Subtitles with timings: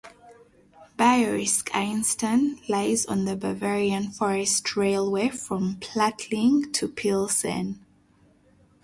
[0.97, 7.85] Bayerisch Eisenstein lies on the Bavarian Forest railway from Plattling to Pilsen.